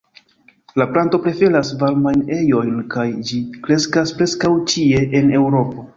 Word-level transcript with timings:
La 0.81 0.87
planto 0.93 1.19
preferas 1.25 1.69
varmajn 1.83 2.23
ejojn 2.37 2.81
kaj 2.95 3.07
ĝi 3.29 3.43
kreskas 3.69 4.15
preskaŭ 4.23 4.53
ĉie 4.73 5.05
en 5.21 5.35
Eŭropo. 5.43 5.87